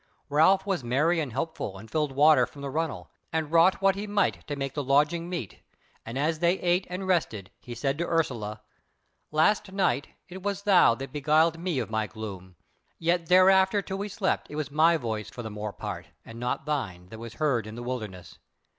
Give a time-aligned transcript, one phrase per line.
[0.29, 4.07] Ralph was merry and helpful and filled water from the runnel, and wrought what he
[4.07, 5.59] might to make the lodging meet;
[6.07, 8.63] and as they ate and rested he said to Ursula:
[9.29, 12.55] "Last night it was thou that beguiled me of my gloom,
[12.97, 16.65] yet thereafter till we slept it was my voice for the more part, and not
[16.65, 18.39] thine, that was heard in the wilderness.